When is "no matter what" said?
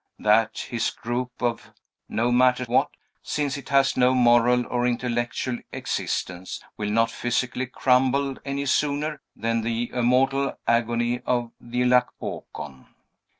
2.09-2.89